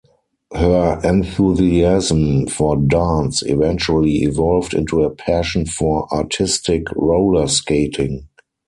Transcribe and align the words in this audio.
Her 0.55 0.99
enthusiasm 1.03 2.47
for 2.47 2.75
dance 2.75 3.43
eventually 3.43 4.23
evolved 4.23 4.73
into 4.73 5.03
a 5.03 5.11
passion 5.11 5.67
for 5.67 6.11
artistic 6.11 6.85
roller 6.95 7.47
skating. 7.47 8.27